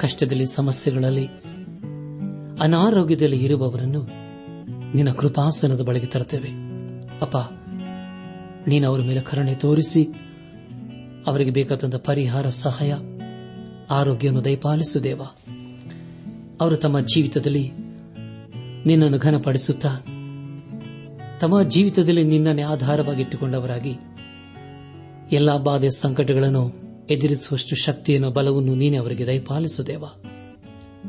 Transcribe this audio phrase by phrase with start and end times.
[0.00, 1.26] ಕಷ್ಟದಲ್ಲಿ, ಸಮಸ್ಯೆಗಳಲ್ಲಿ,
[2.60, 4.06] ಅನಾರೋಗ್ಯದಲ್ಲಿ ಇರುವವರನ್ನು
[4.94, 6.48] ನಿನ್ನ ಕೃಪಾಸನದ ಬಳಿಗೆ ತರುತ್ತೇವೆ.
[7.20, 7.36] ಅಪ್ಪ,
[8.68, 10.04] ನೀನು ಅವರ ಮೇಲೆ ಕರುಣೆ ತೋರಿಸಿ,
[11.26, 12.94] ಅವರಿಗೆ ಬೇಕಾದಂತಹ ಪರಿಹಾರ, ಸಹಾಯ,
[13.90, 15.22] ಆರೋಗ್ಯವನ್ನು ದಯಪಾಲಿಸು ದೇವ.
[16.60, 17.70] ಅವರು ತಮ್ಮ ಜೀವಿತದಲ್ಲಿ
[18.86, 19.96] ನಿನ್ನನ್ನು ಘನಪಡಿಸುತ್ತಾ,
[21.40, 23.96] ತಮ್ಮ ಜೀವಿತದಲ್ಲಿ ನಿನ್ನನ್ನೇ ಆಧಾರವಾಗಿಟ್ಟುಕೊಂಡವರಾಗಿ,
[25.32, 30.04] ಎಲ್ಲಾ ಬಾಧೆ ಸಂಕಟಗಳನ್ನು ಎದುರಿಸುವಷ್ಟು ಶಕ್ತಿಯನ್ನು ಬಲವನ್ನು ನೀನೆ ಅವರಿಗೆ ದಯಪಾಲಿಸುದೇವ.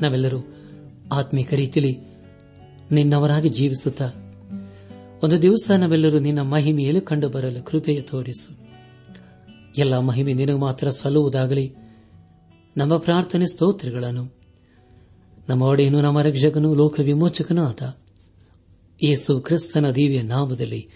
[0.02, 0.38] ನಾವೆಲ್ಲರೂ
[1.12, 2.00] ಆತ್ಮೀಕ ರೀತಿಯಲ್ಲಿ
[2.92, 4.06] ನಿನ್ನವರಾಗಿ ಜೀವಿಸುತ್ತಾ,
[5.24, 8.66] ಒಂದು ದಿವಸ ನಾವೆಲ್ಲರೂ ನಿನ್ನ ಮಹಿಮೆಯಲ್ಲಿ ಕಂಡು ಬರಲು ಕೃಪೆಯ ತೋರಿಸು.
[9.78, 11.74] ಎಲ್ಲ ಮಹಿಮೆ ನಿನಗೆ ಮಾತ್ರ ಸಲ್ಲುವುದಾಗಲಿ,
[12.78, 14.36] ನಮ್ಮ ಪ್ರಾರ್ಥನೆ ಸ್ತೋತ್ರಗಳನ್ನು,
[15.50, 17.84] ನಮ್ಮ ಒಡೆಯನು ನಮ್ಮ ರಕ್ಷಕನು, ಲೋಕ ವಿಮೋಚಕನೂ ಆತ
[19.04, 20.90] ಯೇಸು ಕ್ರಿಸ್ತನ ದಿವ್ಯ ನಾಮದಲ್ಲಿ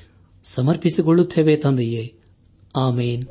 [0.44, 2.14] ಸಮರ್ಪಿಸಿಕೊಳ್ಳುತ್ತೇವೆ ತಂದೆಯೇ.
[2.76, 3.28] ಆಮೇನ್.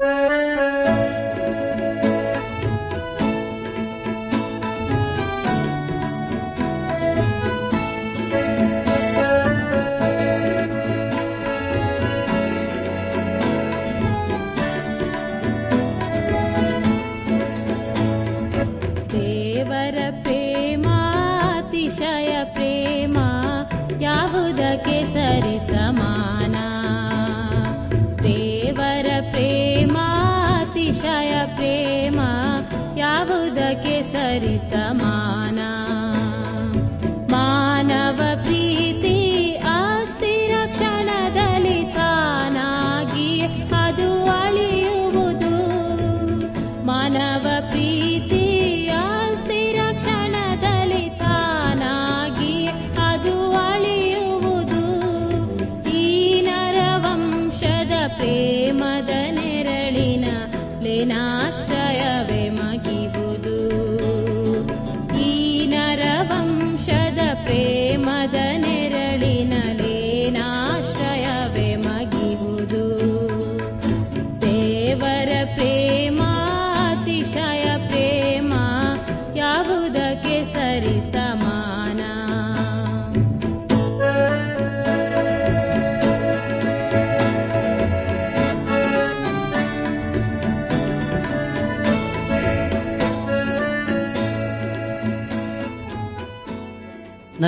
[60.98, 61.77] विनाश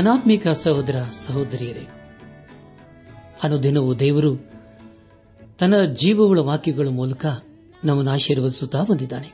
[0.01, 1.87] ನನಾತ್ಮಿಕ ಸಹೋದರ ಸಹೋದರಿಯರೇ,
[3.43, 4.37] ಅನುದಿನವೂ ದೇವರು
[5.59, 7.27] ತನ್ನ ಜೀವವುಳ ವಾಕ್ಯಗಳ ಮೂಲಕ
[7.85, 9.33] ನಮ್ಮನ್ನು ಆಶೀರ್ವದಿಸುತ್ತಾ ಬಂದಿದ್ದಾನೆ.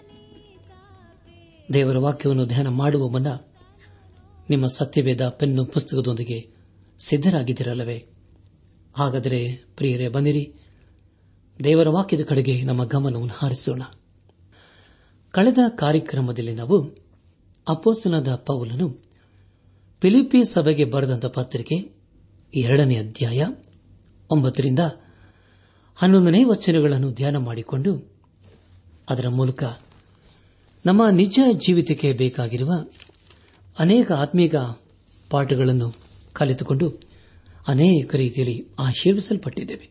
[1.73, 3.27] ದೇವರ ವಾಕ್ಯವನ್ನು ಧ್ಯಾನ ಮಾಡುವ ಮುನ್ನ
[4.51, 6.51] ನಿಮ್ಮ ಸತ್ಯವೇದ ಪೆನ್ನು ಪುಸ್ತಕದೊಂದಿಗೆ
[6.99, 8.07] ಸಿದ್ದರಾಗಿದ್ದಿರಲ್ಲವೇ
[8.97, 10.55] ಹಾಗಾದರೆ ಪ್ರಿಯರೇ, ಬನ್ನಿರಿ.
[11.65, 13.83] ದೇವರ ವಾಕ್ಯದ ಕಡೆಗೆ ನಮ್ಮ ಗಮನವನ್ನು ಹಾರಿಸೋಣ.
[15.31, 17.07] ಕಳೆದ ಕಾರ್ಯಕ್ರಮದಲ್ಲಿ ನಾವು
[17.69, 19.07] ಅಪೋಸನದ ಪೌಲನು
[20.07, 21.95] ಫಿಲಿಪಿ ಸಭೆಗೆ ಬರೆದಂತಹ ಪತ್ರಿಕೆ
[22.55, 23.47] ಎರಡನೇ ಅಧ್ಯಾಯ
[24.31, 24.79] ಒಂಬತ್ತರಿಂದ
[25.95, 28.13] ಹನ್ನೊಂದನೇ ವಚನಗಳನ್ನು ಧ್ಯಾನ ಮಾಡಿಕೊಂಡು
[29.11, 29.65] ಅದರ ಮೂಲಕ
[30.87, 32.73] ನಮ್ಮ ನಿಜ ಜೀವಿತಕ್ಕೆ ಬೇಕಾಗಿರುವ
[33.79, 34.55] ಅನೇಕ ಆತ್ಮೀಕ
[35.31, 35.95] ಪಾಠಗಳನ್ನು
[36.33, 37.01] ಕಲಿತುಕೊಂಡು
[37.69, 39.91] ಅನೇಕ ರೀತಿಯಲ್ಲಿ ಆಶೀರ್ವಿಸಲ್ಪಟ್ಟಿದ್ದೇವೆ.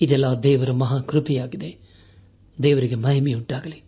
[0.00, 1.78] ಇದೆಲ್ಲ ದೇವರ ಮಹಾಕೃಪೆಯಾಗಿದೆ.
[2.62, 3.82] ದೇವರಿಗೆ ಮಹಿಮೆಯುಂಟಾಗಲಿ.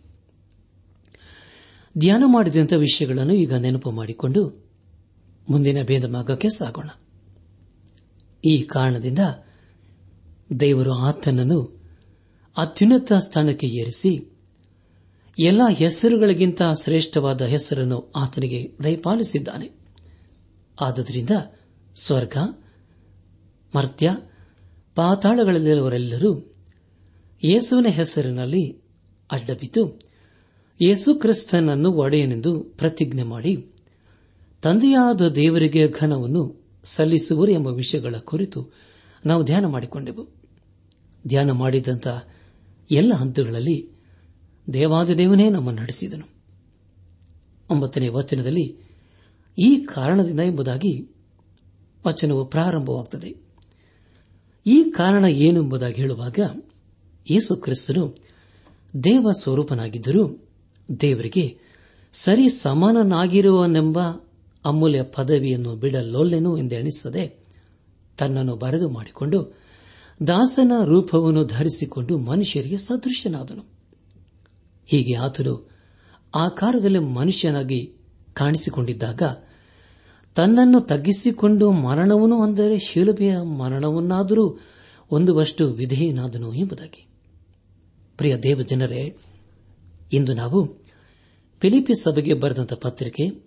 [1.97, 4.66] ಧ್ಯಾನ ಮಾಡಿದಂಥ ವಿಷಯಗಳನ್ನು ಈಗ ನೆನಪು ಮಾಡಿಕೊಂಡು
[5.49, 6.89] ಮುಂದಿನ ಭೇದ ಮಾರ್ಗಕ್ಕೆ ಸಾಗೋಣ.
[8.45, 9.19] ಈ ಕಾರಣದಿಂದ
[10.59, 11.81] ದೇವರು ಆತನನ್ನು
[12.57, 14.37] ಅತ್ಯುನ್ನತ ಸ್ಥಾನಕ್ಕೆ ಏರಿಸಿ
[15.39, 19.71] ಎಲ್ಲ ಹೆಸರುಗಳಿಗಿಂತ ಶ್ರೇಷ್ಠವಾದ ಹೆಸರನ್ನು ಆತನಿಗೆ ದಯಪಾಲಿಸಿದ್ದಾನೆ.
[20.81, 21.29] ಆದ್ದರಿಂದ
[21.95, 22.37] ಸ್ವರ್ಗ,
[23.75, 24.11] ಮರ್ತ್ಯ,
[24.95, 26.55] ಪಾತಾಳಗಳಲ್ಲಿರುವವರೆಲ್ಲರೂ
[27.43, 28.81] ಯೇಸುವಿನ ಹೆಸರಿನಲ್ಲಿ
[29.31, 30.01] ಅಡ್ಡಬಿದ್ದು
[30.81, 33.76] ಯೇಸು ಕ್ರಿಸ್ತನನ್ನು ಒಡೆಯನೆಂದು ಪ್ರತಿಜ್ಞೆ ಮಾಡಿ
[34.61, 38.73] ತಂದೆಯಾದ ದೇವರಿಗೆ ಘನವನ್ನು ಸಲ್ಲಿಸುವರು ಎಂಬ ವಿಷಯಗಳ ಕುರಿತು
[39.25, 40.27] ನಾವು ಧ್ಯಾನ ಮಾಡಿಕೊಂಡೆವು.
[41.27, 42.07] ಧ್ಯಾನ ಮಾಡಿದಂಥ
[42.91, 43.89] ಎಲ್ಲ ಹಂತಗಳಲ್ಲಿ
[44.73, 46.25] ದೇವಾದ ದೇವನೇ ನಮ್ಮನ್ನು ನಡೆಸಿದನು.
[47.69, 48.77] ಒಂಬತ್ತನೇ ವಚನದಲ್ಲಿ
[49.59, 51.15] ಈ ಕಾರಣದಿಂದ ಎಂಬುದಾಗಿ
[52.07, 53.35] ವಚನವು ಪ್ರಾರಂಭವಾಗುತ್ತದೆ
[54.67, 56.39] ಈ ಕಾರಣ ಏನು ಎಂಬುದಾಗಿ ಹೇಳುವಾಗ
[57.31, 58.15] ಯೇಸು ಕ್ರಿಸ್ತನು
[59.03, 60.49] ದೇವ ಸ್ವರೂಪನಾಗಿದ್ದರೂ
[61.01, 61.59] ದೇವರಿಗೆ
[62.13, 63.99] ಸರಿ ಸಮಾನನಾಗಿರುವನೆಂಬ
[64.67, 67.43] ಅಮೂಲ್ಯ ಪದವಿಯನ್ನು ಬಿಡಲೊಲ್ಲೆನು ಎಂದೆಣಿಸದೆ
[68.17, 69.57] ತನ್ನನ್ನು ಬರೆದು ಮಾಡಿಕೊಂಡು
[70.27, 73.63] ದಾಸನ ರೂಪವನ್ನು ಧರಿಸಿಕೊಂಡು ಮನುಷ್ಯರಿಗೆ ಸದೃಶ್ಯನಾದನು
[74.85, 75.69] ಹೀಗೆ ಆತನು
[76.35, 77.93] ಆಕಾರದಲ್ಲಿ ಮನುಷ್ಯನಾಗಿ
[78.33, 79.21] ಕಾಣಿಸಿಕೊಂಡಿದ್ದಾಗ
[80.35, 84.59] ತನ್ನನ್ನು ತಗ್ಗಿಸಿಕೊಂಡು ಮರಣವನ್ನು ಅಂದರೆ ಶಿಲುಬೆಯ ಮರಣವನ್ನಾದರೂ
[85.11, 87.07] ಒಂದುವಷ್ಟು ವಿಧೇಯನಾದನು ಎಂಬುದಾಗಿ.
[88.17, 89.17] ಪ್ರಿಯ ದೇವಜನರೇ,
[90.13, 90.65] ಇಂದು ನಾವು
[91.61, 93.46] ಫಿಲಿಪಿ ಸಭೆಗೆ ಬರೆದಂತಹ ಪತ್ರಿಕೆ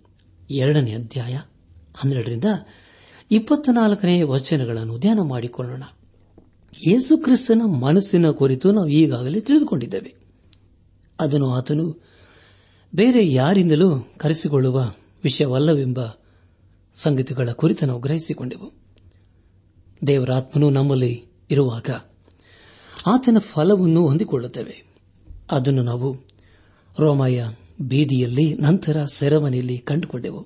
[0.55, 1.39] ಎರಡನೇ ಅಧ್ಯಾಯ
[1.95, 2.45] ಹನ್ನೆರಡರಿಂದ
[3.31, 5.83] ಇಪ್ಪತ್ನಾಲ್ಕನೇ ವಚನಗಳನ್ನು ಧ್ಯಾನ ಮಾಡಿಕೊಳ್ಳೋಣ.
[6.87, 10.15] ಯೇಸು ಕ್ರಿಸ್ತನ ಮನಸ್ಸಿನ ಕುರಿತು ನಾವು ಈಗಾಗಲೇ ತಿಳಿದುಕೊಂಡಿದ್ದೇವೆ.
[11.19, 12.03] ಅದನ್ನು ಆತನು
[12.95, 14.91] ಬೇರೆ ಯಾರಿಂದಲೂ ಕರೆಸಿಕೊಳ್ಳುವ
[15.23, 15.99] ವಿಷಯವಲ್ಲವೆಂಬ
[16.95, 18.71] ಸಂಗತಿಗಳ ಕುರಿತು ನಾವು ಗ್ರಹಿಸಿಕೊಂಡೆವು.
[20.07, 21.89] ದೇವರಾತ್ಮನು ನಮ್ಮಲ್ಲಿ ಇರುವಾಗ
[23.07, 24.83] ಆತನ ಫಲವನ್ನು ಹೊಂದಿಕೊಳ್ಳುತ್ತೇವೆ.
[25.51, 26.17] ಅದನ್ನು ನಾವು
[26.99, 27.47] ರೋಮಾಯ
[27.81, 30.41] ಬೀದಿಯಲ್ಲಿ, ನಂತರ ಸೆರಮನೆಯಲ್ಲಿ ಕಂಡುಕೊಂಡೆವು.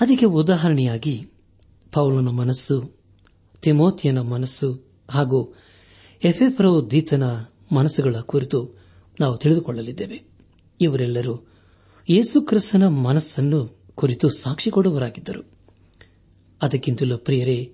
[0.00, 1.30] ಅದಕ್ಕೆ ಉದಾಹರಣೆಯಾಗಿ,
[1.92, 2.92] ಪೌಲನ ಮನಸ್ಸು
[3.62, 5.54] ತಿಮೋತಿಯನ ಮನಸ್ಸು, ಹಾಗೂ
[6.24, 7.22] ಎಫೆಫ್ರೋ ದೀತನ
[7.72, 8.78] ಮನಸ್ಸುಗಳ ಕುರಿತು
[9.20, 10.22] ನಾವು ತಿಳಿದುಕೊಳ್ಳಲಿದ್ದೇವೆ.
[10.80, 11.46] ಇವರೆಲ್ಲರೂ
[12.10, 15.50] ಯೇಸುಕ್ರಿಸ್ತನ ಮನಸ್ಸನ್ನು ಕುರಿತು ಸಾಕ್ಷಿ ಕೊಡುವರಾಗಿದ್ದರು
[16.62, 17.72] ಅದಕ್ಕಿಂತಲೂ ಪ್ರಿಯರೇ,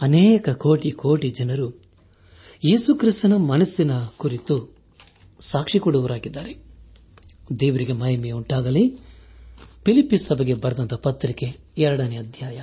[0.00, 1.82] ಅನೇಕ ಕೋಟಿ ಕೋಟಿ ಜನರು
[2.64, 4.76] ಯೇಸುಕ್ರಿಸ್ತನ ಮನಸ್ಸಿನ ಕುರಿತು
[5.40, 6.73] ಸಾಕ್ಷಿ ಕೊಡುವರಾಗಿದ್ದಾರೆ
[7.60, 8.98] ದೇವರಿಗೆ ಮಹಿಮೆ ಉಂಟಾಗಲಿ.
[9.84, 12.62] ಫಿಲಿಪಿಸ್ ಸಭೆಗೆ ಬರೆದಂತಹ ಪತ್ರಿಕೆ ಎರಡನೇ ಅಧ್ಯಾಯ.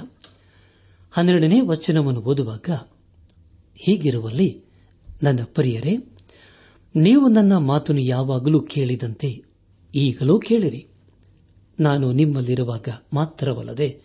[1.12, 2.69] ಹನ್ನೆರಡನೇ ವಚನವನ್ನು ಓದುವಾಗ,
[3.75, 4.63] ಹೀಗಿರುವಲ್ಲಿ,
[5.24, 5.98] ನನ್ನ ಪ್ರಿಯರೇ,
[6.95, 9.44] ನೀವು ನನ್ನ ಮಾತನ್ನು ಯಾವಾಗಲೂ ಕೇಳಿದಂತೆ
[9.95, 10.88] ಈಗಲೂ ಕೇಳಿರಿ.
[11.80, 14.01] ನಾನು ನಿಮ್ಮಲ್ಲಿರುವಾಗ ಮಾತ್ರವಲ್ಲದೆ,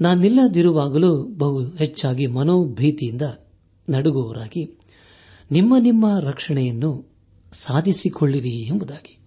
[0.00, 3.22] ನಾನಿಲ್ಲದಿರುವಾಗಲೂ ಬಹು ಹೆಚ್ಚಾಗಿ ಮನೋಭೀತಿಯಿಂದ
[3.88, 4.78] ನಡುಗುವವರಾಗಿ
[5.50, 7.08] ನಿಮ್ಮ ನಿಮ್ಮ ರಕ್ಷಣೆಯನ್ನು
[7.52, 9.19] ಸಾಧಿಸಿಕೊಳ್ಳಿರಿ ಎಂಬುದಾಗಿ.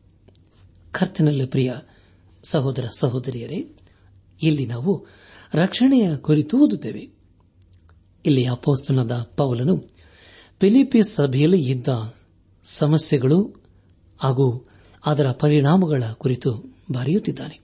[0.93, 1.73] ಕರ್ತನಲ್ಲಿ ಪ್ರಿಯ
[2.43, 3.69] ಸಹೋದರ ಸಹೋದರಿಯರೇ,
[4.41, 5.05] ಇಲ್ಲಿ ನಾವು
[5.53, 7.09] ರಕ್ಷಣೆಯ ಕುರಿತು ಓದುತ್ತೇವೆ.
[8.25, 9.77] ಇಲ್ಲಿ ಅಪೋಸ್ತನದ ಪೌಲನು
[10.59, 12.15] ಫಿಲಿಪಿ ಸಭೆಯಲ್ಲಿ ಇದ್ದ
[12.65, 13.55] ಸಮಸ್ಯೆಗಳು
[14.19, 14.65] ಹಾಗೂ
[15.05, 17.59] ಅದರ ಪರಿಣಾಮಗಳ ಕುರಿತು ಬರೆಯುತ್ತಿದ್ದಾನೆ.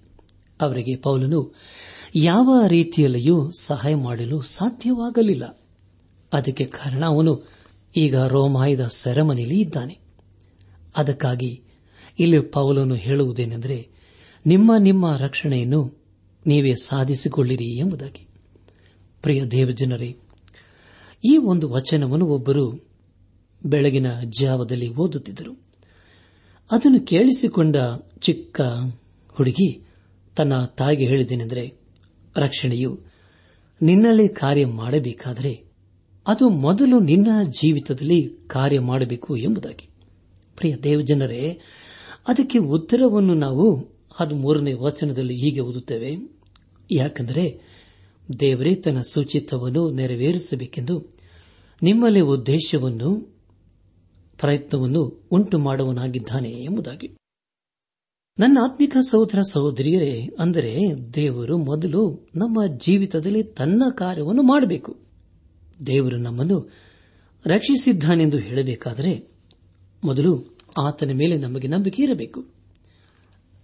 [0.62, 1.56] ಅವರಿಗೆ ಪೌಲನು
[2.16, 5.60] ಯಾವ ರೀತಿಯಲ್ಲಿಯೂ ಸಹಾಯ ಮಾಡಲು ಸಾಧ್ಯವಾಗಲಿಲ್ಲ.
[6.34, 7.48] ಅದಕ್ಕೆ ಕಾರಣ ಅವನು
[7.96, 10.00] ಈಗ ರೋಮಾಯದ ಸೆರೆಮನೆಯಲ್ಲಿ ಇದ್ದಾನೆ.
[10.98, 11.64] ಅದಕ್ಕಾಗಿ
[12.19, 13.89] ಇಲ್ಲಿ ಪೌಲನು ಹೇಳುವುದೇನೆಂದರೆ,
[14.45, 15.98] ನಿಮ್ಮ ನಿಮ್ಮ ರಕ್ಷಣೆಯನ್ನು
[16.45, 18.27] ನೀವೇ ಸಾಧಿಸಿಕೊಳ್ಳಿರಿ ಎಂಬುದಾಗಿ.
[19.21, 20.18] ಪ್ರಿಯ ದೇವಜನರೇ,
[21.31, 22.88] ಈ ಒಂದು ವಚನವನ್ನು ಒಬ್ಬರು
[23.66, 24.06] ಬೆಳಗಿನ
[24.39, 25.63] ಜಾವದಲ್ಲಿ ಓದುತ್ತಿದ್ದರು.
[26.71, 27.75] ಅದನ್ನು ಕೇಳಿಸಿಕೊಂಡ
[28.19, 28.62] ಚಿಕ್ಕ
[29.27, 29.88] ಹುಡುಗಿ
[30.36, 31.74] ತನ್ನ ತಾಯಿಗೆ ಹೇಳಿದ್ದೇನೆಂದರೆ,
[32.38, 33.00] ರಕ್ಷಣೆಯು
[33.81, 35.63] ನಿನ್ನಲ್ಲಿ ಕಾರ್ಯ ಮಾಡಬೇಕಾದರೆ,
[36.27, 39.89] ಅದು ಮೊದಲು ನಿನ್ನ ಜೀವಿತದಲ್ಲಿ ಕಾರ್ಯ ಮಾಡಬೇಕು ಎಂಬುದಾಗಿ.
[40.56, 41.60] ಪ್ರಿಯ ದೇವಜನರೇ
[42.27, 43.88] ಅದಕ್ಕೆ ಉತ್ತರವನ್ನು ನಾವು
[44.19, 46.16] ಅದು ಮೂರನೇ ವಚನದಲ್ಲಿ ಹೀಗೆ ಓದುತ್ತೇವೆ.
[46.92, 47.62] ಯಾಕೆಂದರೆ
[48.39, 51.04] ದೇವರೇ ತನ್ನ ಸೂಚಿತವನ್ನು ನೆರವೇರಿಸಬೇಕೆಂದು
[51.83, 53.40] ನಿಮ್ಮಲ್ಲಿ ಉದ್ದೇಶವನ್ನು,
[54.40, 57.07] ಪ್ರಯತ್ನವನ್ನು ಉಂಟು ಮಾಡುವನಾಗಿದ್ದಾನೆ ಎಂಬುದಾಗಿ.
[58.40, 60.78] ನನ್ನ ಆತ್ಮಿಕ ಸಹೋದರ ಸಹೋದರಿಯರೇ, ಅಂದರೆ
[61.14, 64.97] ದೇವರು ಮೊದಲು ನಮ್ಮ ಜೀವಿತದಲ್ಲಿ ತನ್ನ ಕಾರ್ಯವನ್ನು ಮಾಡಬೇಕು.
[65.88, 66.69] ದೇವರು ನಮ್ಮನ್ನು
[67.45, 69.28] ರಕ್ಷಿಸಿದ್ದಾನೆಂದು ಹೇಳಬೇಕಾದರೆ
[70.04, 72.45] ಮೊದಲು ಆತನ ಮೇಲೆ ನಮಗೆ ನಂಬಿಕೆ ಇರಬೇಕು.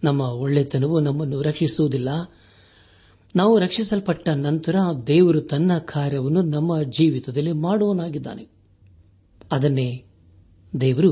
[0.03, 2.09] ನಮ್ಮ ಒಳ್ಳೆತನವು ನಮ್ಮನ್ನು ರಕ್ಷಿಸುವುದಿಲ್ಲ.
[3.35, 4.75] ನಾವು ರಕ್ಷಿಸಲ್ಪಟ್ಟ ನಂತರ
[5.07, 8.45] ದೇವರು ತನ್ನ ಕಾರ್ಯವನ್ನು ನಮ್ಮ ಜೀವಿತದಲ್ಲಿ ಮಾಡುವನಾಗಿದ್ದಾನೆ
[9.51, 10.03] ಅದನ್ನೇ
[10.81, 11.11] ದೇವರು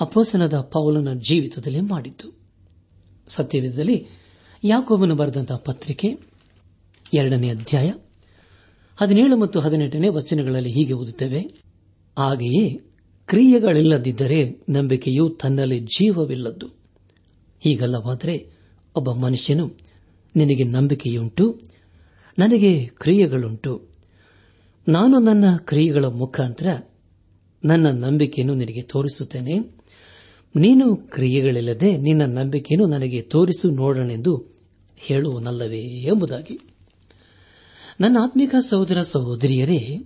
[0.00, 2.28] ಅಪೋಸನದ ಪೌಲನ ಜೀವಿತದಲ್ಲಿ ಮಾಡಿದ್ದು.
[3.28, 4.06] ಸತ್ಯವಿಧದಲ್ಲಿ
[4.64, 6.08] ಯಾಕೋಬನು ಬರೆದಂತಹ ಪತ್ರಿಕೆ
[7.14, 7.92] ಎರಡನೇ ಅಧ್ಯಾಯ
[8.96, 11.40] ಹದಿನೇಳು ಮತ್ತು ಹದಿನೆಂಟನೇ ವಚನಗಳಲ್ಲಿ ಹೀಗೆ ಓದುತ್ತೇವೆ,
[12.18, 12.64] ಹಾಗೆಯೇ
[13.26, 16.66] ಕ್ರಿಯೆಗಳಿಲ್ಲದಿದ್ದರೆ ನಂಬಿಕೆಯು ತನ್ನಲ್ಲಿ ಜೀವವಿಲ್ಲದ್ದು.
[17.60, 18.46] ಹೀಗಲ್ಲವಾದರೆ
[18.96, 19.70] ಒಬ್ಬ ಮನುಷ್ಯನು
[20.36, 21.60] ನಿನಗೆ ನಂಬಿಕೆಯುಂಟು,
[22.38, 23.82] ನನಗೆ ಕ್ರಿಯೆಗಳುಂಟು.
[24.88, 26.66] ನಾನು ನನ್ನ ಕ್ರಿಯೆಗಳ ಮುಖಾಂತರ
[27.64, 29.58] ನನ್ನ ನಂಬಿಕೆಯನ್ನು ನಿನಗೆ ತೋರಿಸುತ್ತೇನೆ.
[30.56, 34.44] ನೀನು ಕ್ರಿಯೆಗಳಿಲ್ಲದೆ ನಿನ್ನ ನಂಬಿಕೆಯನ್ನು ನನಗೆ ತೋರಿಸು ನೋಡೋಣೆಂದು
[34.96, 36.60] ಹೇಳುವನಲ್ಲವೇ ಎಂಬುದಾಗಿ.
[38.00, 39.98] ನನ್ನ ಆತ್ಮಿಕ ಸಹೋದರ ಸಹೋದರಿಯರೇ,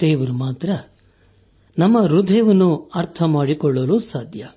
[0.00, 0.70] ದೇವರು ಮಾತ್ರ
[1.78, 4.48] ನಮ್ಮ ಹೃದಯವನ್ನು ಅರ್ಥ ಮಾಡಿಕೊಳ್ಳಲು ಸಾಧ್ಯ.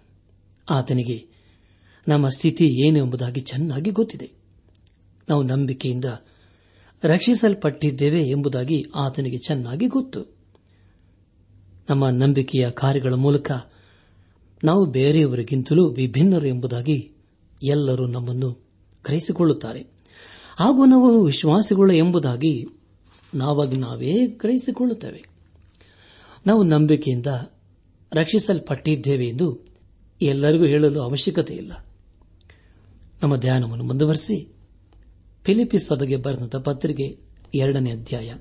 [0.70, 1.28] ಆತನಿಗೆ
[2.08, 4.32] ನಮ್ಮ ಸ್ಥಿತಿ ಏನು ಎಂಬುದಾಗಿ ಚೆನ್ನಾಗಿ ಗೊತ್ತಿದೆ.
[5.30, 6.06] ನಾವು ನಂಬಿಕೆಯಿಂದ
[7.04, 10.36] ರಕ್ಷಿಸಲ್ಪಟ್ಟಿದ್ದೇವೆ ಎಂಬುದಾಗಿ ಆತನಿಗೆ ಚೆನ್ನಾಗಿ ಗೊತ್ತು.
[11.90, 13.52] ನಮ್ಮ ನಂಬಿಕೆಯ ಕಾರ್ಯಗಳ ಮೂಲಕ
[14.64, 17.12] ನಾವು ಬೇರೆಯವರಿಗಿಂತಲೂ ವಿಭಿನ್ನರು ಎಂಬುದಾಗಿ
[17.64, 18.52] ಎಲ್ಲರೂ ನಮ್ಮನ್ನು
[19.06, 19.80] ಗ್ರಹಿಸಿಕೊಳ್ಳುತ್ತಾರೆ.
[20.56, 22.66] ಹಾಗೂ ನಾವು ವಿಶ್ವಾಸಿಗಳು ಎಂಬುದಾಗಿ
[23.36, 25.35] ನಾವಾಗಿ ನಾವೇ ಗ್ರಹಿಸಿಕೊಳ್ಳುತ್ತೇವೆ.
[26.46, 27.28] ನಾವು ನಂಬಿಕೆಯಿಂದ
[28.14, 29.60] ರಕ್ಷಿಸಲ್ಪಟ್ಟಿದ್ದೇವೆ ಎಂದು
[30.22, 31.86] ಎಲ್ಲರಿಗೂ ಹೇಳಲು ಅವಶ್ಯಕತೆ ಇಲ್ಲ.
[33.24, 34.56] ನಮ್ಮ ಧ್ಯಾನವನ್ನು ಮುಂದುವರೆಸಿ
[35.44, 37.20] ಫಿಲಿಪಿ ಸಭೆಗೆ ಬರೆದ ಪತ್ರಿಕೆ
[37.56, 38.34] ಎರಡನೇ ಅಧ್ಯಾಯ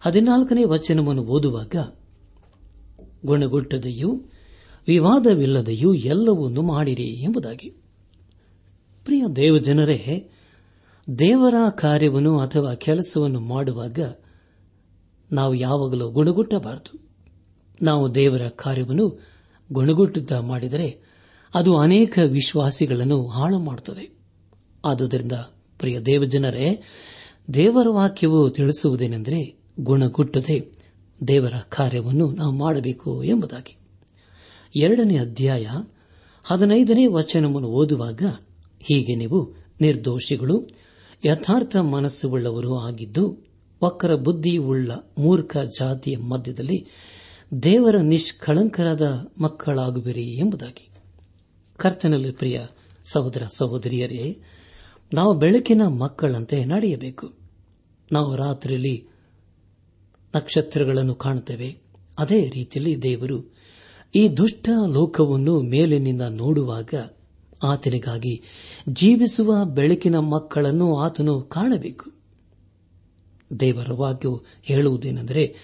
[0.00, 1.74] ಹದಿನಾಲ್ಕನೇ ವಚನವನ್ನು ಓದುವಾಗ,
[3.26, 4.22] ಗುಣಗುಟ್ಟದೆಯೂ
[4.86, 7.70] ವಿವಾದವಿಲ್ಲದೆಯೂ ಎಲ್ಲವನ್ನೂ ಮಾಡಿರಿ ಎಂಬುದಾಗಿ.
[9.04, 10.30] ಪ್ರಿಯ ದೇವಜನರೇ,
[11.18, 13.98] ದೇವರ ಕಾರ್ಯವನ್ನು ಅಥವಾ ಕೆಲಸವನ್ನು ಮಾಡುವಾಗ
[15.32, 17.10] ನಾವು ಯಾವಾಗಲೂ ಗುಣಗುಟ್ಟಬಾರದು.
[17.82, 19.20] ನಾವು ದೇವರ ಕಾರ್ಯವನ್ನು
[19.72, 21.00] ಗುಣಗುಟ್ಟುತ್ತಾ ಮಾಡಿದರೆ
[21.54, 24.18] ಅದು ಅನೇಕ ವಿಶ್ವಾಸಿಗಳನ್ನು ಹಾಳು ಮಾಡುತ್ತದೆ
[24.84, 25.32] ಆದುದರಿಂದ
[25.78, 26.82] ಪ್ರಿಯ ದೇವಜನರೇ,
[27.54, 30.72] ದೇವರ ವಾಕ್ಯವು ತಿಳಿಸುವುದೇನೆಂದರೆ ಗುಣಗುಟ್ಟದೆ
[31.28, 33.76] ದೇವರ ಕಾರ್ಯವನ್ನು ನಾವು ಮಾಡಬೇಕು ಎಂಬುದಾಗಿ.
[34.76, 35.66] ಎರಡನೇ ಅಧ್ಯಾಯ
[36.44, 38.22] ಹದಿನೈದನೇ ವಚನವನ್ನು ಓದುವಾಗ
[38.80, 40.68] ಹೀಗೆ ನೀವು ನಿರ್ದೋಷಿಗಳು,
[41.24, 43.49] ಯಥಾರ್ಥ ಮನಸ್ಸುಳ್ಳವರು ಆಗಿದ್ದು
[43.82, 46.86] ವಕ್ರ ಬುದ್ಧಿಯುಳ್ಳ ಮೂರ್ಖ ಜಾತಿಯ ಮಧ್ಯದಲ್ಲಿ
[47.62, 50.88] ದೇವರ ನಿಷ್ಕಳಂಕರಾದ ಮಕ್ಕಳಾಗುವಿರಿ ಎಂಬುದಾಗಿ.
[51.76, 52.60] ಕರ್ತನಲ್ಲಿ ಪ್ರಿಯ
[53.12, 54.38] ಸಹೋದರ ಸಹೋದರಿಯರೇ,
[55.14, 57.32] ನಾವು ಬೆಳಕಿನ ಮಕ್ಕಳಂತೆ ನಡೆಯಬೇಕು.
[58.12, 59.08] ನಾವು ರಾತ್ರಿಯಲ್ಲಿ
[60.34, 61.76] ನಕ್ಷತ್ರಗಳನ್ನು ಕಾಣುತ್ತೇವೆ.
[62.18, 63.54] ಅದೇ ರೀತಿಯಲ್ಲಿ ದೇವರು
[64.14, 66.94] ಈ ದುಷ್ಟ ಲೋಕವನ್ನು ಮೇಲಿನಿಂದ ನೋಡುವಾಗ
[67.62, 68.42] ಆತನಿಗಾಗಿ
[68.88, 72.19] ಜೀವಿಸುವ ಬೆಳಕಿನ ಮಕ್ಕಳನ್ನು ಆತನು ಕಾಣಬೇಕು.
[73.60, 75.54] ದೇವರ ವಾಕ್ಯವು ಹೇಳುವುದೇನೆಂದರೆ,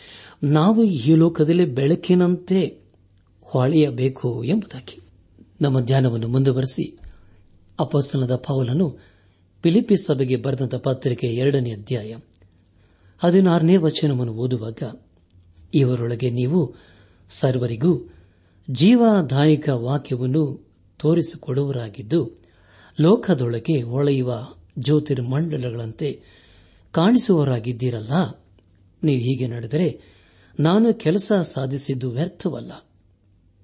[0.45, 2.81] ನಾವು ಈ ಲೋಕದಲ್ಲಿ ಬೆಳಕಿನಂತೆ
[3.43, 5.01] ಹೊಳೆಯಬೇಕು ಎಂಬುದಾಗಿ.
[5.61, 6.99] ನಮ್ಮ ಧ್ಯಾನವನ್ನು ಮುಂದುವರೆಸಿ
[7.81, 8.99] ಅಪಸ್ತನದ ಪೌಲನು
[9.63, 12.17] ಫಿಲಿಪಿ ಸಭೆಗೆ ಬರೆದಂತಹ ಪತ್ರಿಕೆ ಎರಡನೇ ಅಧ್ಯಾಯ
[13.19, 15.01] ಹದಿನಾರನೇ ವಚನವನ್ನು ಓದುವಾಗ,
[15.75, 16.75] ಇವರೊಳಗೆ ನೀವು
[17.31, 18.13] ಸರ್ವರಿಗೂ
[18.71, 22.31] ಜೀವದಾಯಕ ವಾಕ್ಯವನ್ನು ತೋರಿಸಿಕೊಡುವರಾಗಿದ್ದು
[23.01, 26.23] ಲೋಕದೊಳಗೆ ಹೊಳೆಯುವ ಜ್ಯೋತಿರ್ಮಂಡಲಗಳಂತೆ
[26.97, 28.13] ಕಾಣಿಸುವವರಾಗಿದ್ದೀರಲ್ಲ?
[29.03, 30.01] ನೀವು ಹೀಗೆ ನಡೆದರೆ
[30.61, 32.73] ನಾನು ಕೆಲಸ ಸಾಧಿಸಿದ್ದು ವ್ಯರ್ಥವಲ್ಲ.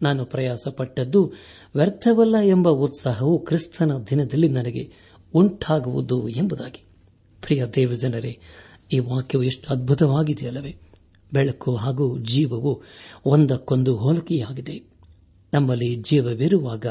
[0.02, 1.32] ನಾನು ಪ್ರಯಾಸ ಪಟ್ಟದ್ದು
[1.74, 4.92] ವ್ಯರ್ಥವಲ್ಲ ಎಂಬ ಉತ್ಸಾಹವು ಕ್ರಿಸ್ತನ ದಿನದಲ್ಲಿ ನನಗೆ
[5.34, 6.84] ಉಂಟಾಗುವುದು ಎಂಬುದಾಗಿ.
[7.42, 8.38] ಪ್ರಿಯ ದೇವಜನರೇ,
[8.92, 10.76] ಈ ವಾಕ್ಯವು ಎಷ್ಟು ಅದ್ಭುತವಾಗಿದೆಯಲ್ಲವೇ
[11.32, 12.82] ಬೆಳಕು ಹಾಗೂ ಜೀವವು
[13.26, 14.82] ಒಂದಕ್ಕೊಂದು ಹೋಲಿಕೆಯಾಗಿದೆ.
[15.52, 16.86] ನಮ್ಮಲ್ಲಿ ಜೀವವಿರುವಾಗ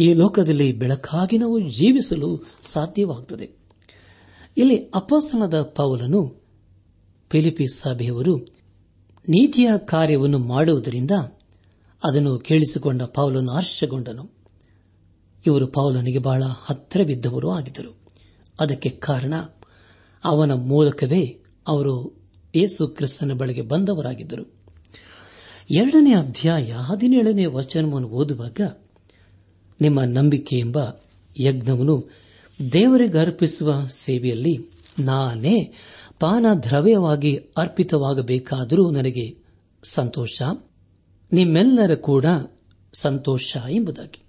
[0.00, 3.59] ಈ ಲೋಕದಲ್ಲಿ ಬೆಳಕಾಗಿ ನಾವು ಜೀವಿಸಲು ಸಾಧ್ಯವಾಗುತ್ತದೆ
[4.56, 6.42] ಇಲ್ಲಿ ಅಪಸನದ ಪೌಲನು
[7.30, 8.38] ಫಿಲಿಪಿ ಸಭೆಯವರು
[9.28, 11.10] ನೀತಿಯ ಕಾರ್ಯವನ್ನು ಮಾಡುವುದರಿಂದ
[12.04, 14.30] ಅದನ್ನು ಕೇಳಿಸಿಕೊಂಡ ಪೌಲನು ಹರ್ಷಗೊಂಡನು.
[15.46, 17.98] ಇವರು ಪೌಲನಿಗೆ ಬಹಳ ಹತ್ತಿರ ಹತ್ತಿರವಿದ್ದವರು ಆಗಿದ್ದರು.
[18.60, 19.34] ಅದಕ್ಕೆ ಕಾರಣ
[20.24, 22.20] ಅವನ ಮೂಲಕವೇ ಅವರು
[22.54, 24.54] ಯೇಸು ಕ್ರಿಸ್ತನ ಬಳಿಗೆ ಬಂದವರಾಗಿದ್ದರು.
[25.70, 28.60] ಎರಡನೇ ಅಧ್ಯಾಯ ಹದಿನೇಳನೇ ವಚನವನ್ನು ಓದುವಾಗ
[29.80, 30.78] ನಿಮ್ಮ ನಂಬಿಕೆ ಎಂಬ
[31.40, 32.10] ಯಜ್ಞವನ್ನು
[32.72, 35.72] ದೇವರಿಗೆ ಅರ್ಪಿಸುವ ಸೇವೆಯಲ್ಲಿ ನಾನೇ
[36.20, 39.38] ಪಾನ ದ್ರವ್ಯವಾಗಿ ಅರ್ಪಿತವಾಗಬೇಕಾದರೂ ನನಗೆ
[39.84, 40.42] ಸಂತೋಷ,
[41.32, 42.24] ನಿಮ್ಮೆಲ್ಲರ ಕೂಡ
[42.94, 44.22] ಸಂತೋಷ ಎಂಬುದಾಗಿ.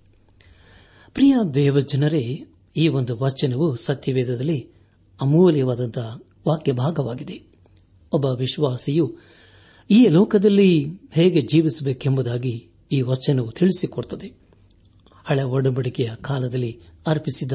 [1.14, 2.46] ಪ್ರಿಯ ದೇವಜನರೇ,
[2.78, 4.68] ಈ ಒಂದು ವಚನವು ಸತ್ಯವೇದದಲ್ಲಿ
[5.22, 7.42] ಅಮೂಲ್ಯವಾದಂತಹ ವಾಕ್ಯ ಭಾಗವಾಗಿದೆ.
[8.12, 9.18] ಒಬ್ಬ ವಿಶ್ವಾಸಿಯು
[9.92, 14.34] ಈ ಲೋಕದಲ್ಲಿ ಹೇಗೆ ಜೀವಿಸಬೇಕೆಂಬುದಾಗಿ ಈ ವಚನವು ತಿಳಿಸಿಕೊಡುತ್ತದೆ
[15.26, 17.52] ಹಳೆ ಒಡಂಬಡಿಕೆಯ ಕಾಲದಲ್ಲಿ ಅರ್ಪಿಸಿದ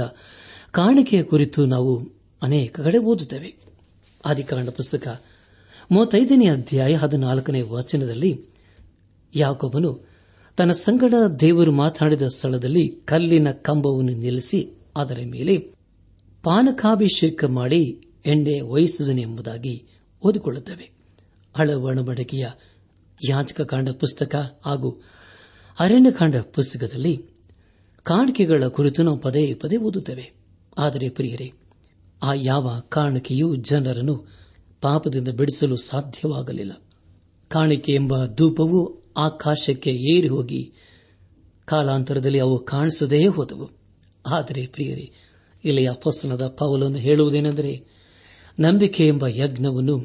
[0.71, 2.09] ಕಾಣಿಕೆಯ ಕುರಿತು ನಾವು
[2.43, 3.57] ಅನೇಕ ಕಡೆ ಓದುತ್ತೇವೆ.
[4.27, 5.23] ಆದಿಕಾಂಡ ಪುಸ್ತಕ
[5.91, 8.45] ಮೂವತ್ತೈದನೇ ಅಧ್ಯಾಯ ಹದಿನಾಲ್ಕನೇ ವಚನದಲ್ಲಿ
[9.35, 10.09] ಯಾಕೊಬ್ಬನು
[10.57, 15.59] ತನ್ನ ಸಂಗಡ ದೇವರು ಮಾತನಾಡಿದ ಸ್ಥಳದಲ್ಲಿ ಕಲ್ಲಿನ ಕಂಬವನ್ನು ನಿಲ್ಲಿಸಿ ಅದರ ಮೇಲೆ
[16.43, 19.87] ಪಾನಕಾಭಿಷೇಕ ಮಾಡಿ ಎಣ್ಣೆ ವಹಿಸಿದನು ಎಂಬುದಾಗಿ
[20.23, 20.91] ಓದಿಕೊಳ್ಳುತ್ತೇವೆ.
[23.29, 25.03] ಯಾಜಕ ಕಾಂಡ ಪುಸ್ತಕ ಹಾಗೂ
[25.81, 27.27] ಅರಣ್ಯಕಾಂಡ ಪುಸ್ತಕದಲ್ಲಿ
[28.03, 30.36] ಕಾಣಿಕೆಗಳ ಕುರಿತು ನಾವು ಪದೇ ಪದೇ ಓದುತ್ತೇವೆ.
[30.79, 31.53] ಆದರೆ ಪ್ರಿಯರೇ,
[32.23, 34.27] ಆ ಯಾವ ಕಾಣಿಕೆಯೂ ಜನರನ್ನು
[34.81, 36.83] ಪಾಪದಿಂದ ಬಿಡಿಸಲು ಸಾಧ್ಯವಾಗಲಿಲ್ಲ.
[37.49, 40.73] ಕಾಣಿಕೆ ಎಂಬ ಧೂಪವು ಆಕಾಶಕ್ಕೆ ಏರಿ ಹೋಗಿ
[41.65, 43.71] ಕಾಲಾಂತರದಲ್ಲಿ ಅವು ಕಾಣಿಸದೇ ಹೋದವು.
[44.27, 45.13] ಆದರೆ ಪ್ರಿಯರೇ
[45.65, 47.85] ಇಲ್ಲಿ ಅಪಸ್ತನದ ಪೌಲನ್ನು ಹೇಳುವುದೇನೆಂದರೆ,
[48.61, 50.05] ನಂಬಿಕೆ ಎಂಬ ಯಜ್ಞವನ್ನು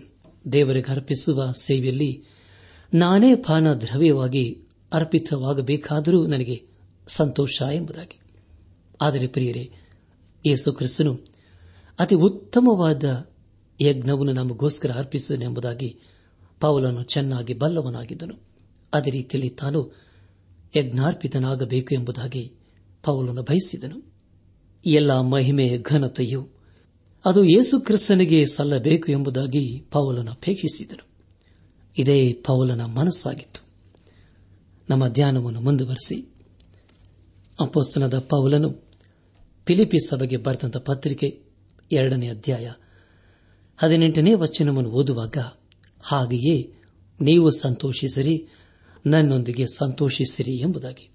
[0.51, 2.23] ದೇವರಿಗೆ ಅರ್ಪಿಸುವ ಸೇವೆಯಲ್ಲಿ
[2.93, 4.61] ನಾನೇ ಪಾನ ದ್ರವ್ಯವಾಗಿ
[4.93, 6.63] ಅರ್ಪಿತವಾಗಬೇಕಾದರೂ ನನಗೆ
[7.07, 8.19] ಸಂತೋಷ ಎಂಬುದಾಗಿ.
[9.01, 9.71] ಆದರೆ ಪ್ರಿಯರೇ
[10.45, 11.19] ಯೇಸು ಕ್ರಿಸ್ತನು
[11.99, 13.29] ಅತಿ ಉತ್ತಮವಾದ
[13.81, 15.99] ಯಜ್ಞವನ್ನು ನಮಗೋಸ್ಕರ ಅರ್ಪಿಸುವನೆಂಬುದಾಗಿ
[16.59, 18.33] ಪೌಲನು ಚೆನ್ನಾಗಿ ಬಲ್ಲವನಾಗಿದ್ದನು.
[18.93, 19.95] ಅದೇ ರೀತಿಯಲ್ಲಿ ತಾನು
[20.75, 22.53] ಯಜ್ಞಾರ್ಪಿತನಾಗಬೇಕು ಎಂಬುದಾಗಿ
[23.03, 24.13] ಪೌಲನು ಬಯಸಿದನು.
[24.85, 26.49] ಎಲ್ಲ ಮಹಿಮೆ, ಘನತೆಯು
[27.25, 31.07] ಅದು ಯೇಸು ಕ್ರಿಸ್ತನಿಗೆ ಸಲ್ಲಬೇಕು ಎಂಬುದಾಗಿ ಪೌಲನು ಅಪೇಕ್ಷಿಸಿದನು.
[31.97, 33.65] ಇದೇ ಪೌಲನ ಮನಸ್ಸಾಗಿತ್ತು.
[34.89, 36.35] ನಮ್ಮ ಧ್ಯಾನವನ್ನು ಮುಂದುವರೆಸಿ.
[37.59, 38.90] ಅಪೋಸ್ತನದ ಪೌಲನು
[39.65, 41.43] ಫಿಲಿಪಿ ಸಭೆಗೆ ಬರೆದಂತ ಪತ್ರಿಕೆ
[41.91, 42.71] ಎರಡನೇ ಅಧ್ಯಾಯ
[43.77, 45.37] ಹದಿನೆಂಟನೇ ವಚನವನ್ನು ಓದುವಾಗ,
[46.01, 46.73] ಹಾಗೆಯೇ
[47.21, 48.47] ನೀವು ಸಂತೋಷಿಸಿರಿ,
[49.05, 51.09] ನನ್ನೊಂದಿಗೆ ಸಂತೋಷಿಸಿರಿ ಎಂಬುದಾಗಿ.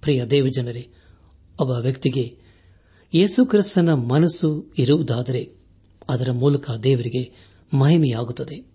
[0.00, 0.88] ಪ್ರಿಯ ದೇವಜನರೇ,
[1.60, 2.38] ಒಬ್ಬ ವ್ಯಕ್ತಿಗೆ
[3.14, 5.56] ಯೇಸುಕ್ರಿಸ್ತನ ಮನಸ್ಸು ಇರುವುದಾದರೆ
[6.08, 8.72] ಅದರ ಮೂಲಕ ದೇವರಿಗೆ ಮಹಿಮೆಯಾಗುತ್ತದೆ.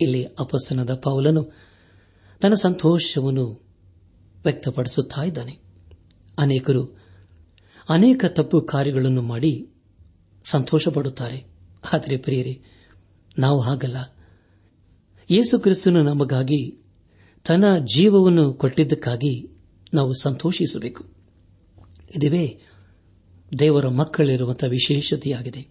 [0.00, 1.52] ಇಲ್ಲಿ ಅಪಸ್ಸನದ ಪೌಲನು
[2.40, 3.64] ತನ್ನ ಸಂತೋಷವನ್ನು
[4.44, 5.58] ವ್ಯಕ್ತಪಡಿಸುತ್ತಾ ಇದ್ದಾನೆ.
[6.38, 7.03] ಅನೇಕರು
[7.88, 9.68] ಅನೇಕ ತಪ್ಪು ಕಾರ್ಯಗಳನ್ನು ಮಾಡಿ
[10.44, 11.44] ಸಂತೋಷಪಡುತ್ತಾರೆ.
[11.92, 12.62] ಆದರೆ ಪ್ರಿಯರೇ,
[13.38, 13.96] ನಾವು ಹಾಗಲ್ಲ.
[15.30, 16.78] ಯೇಸು ಕ್ರಿಸ್ತನು ನಮಗಾಗಿ
[17.46, 19.48] ತನ್ನ ಜೀವವನ್ನು ಕೊಟ್ಟಿದ್ದಕ್ಕಾಗಿ
[19.94, 21.04] ನಾವು ಸಂತೋಷಿಸಬೇಕು.
[22.16, 22.60] ಇದುವೇ
[23.58, 25.68] ದೇವರ ಮಕ್ಕಳಿರುವಂತಹ ವಿಶೇಷತೆಯಾಗಿದೆ.